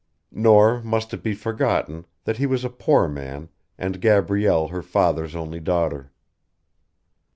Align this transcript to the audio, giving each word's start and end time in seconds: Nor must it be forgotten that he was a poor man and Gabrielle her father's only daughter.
Nor 0.33 0.81
must 0.81 1.13
it 1.13 1.21
be 1.21 1.35
forgotten 1.35 2.07
that 2.23 2.37
he 2.37 2.47
was 2.47 2.63
a 2.65 2.71
poor 2.71 3.07
man 3.07 3.49
and 3.77 4.01
Gabrielle 4.01 4.69
her 4.69 4.81
father's 4.81 5.35
only 5.35 5.59
daughter. 5.59 6.11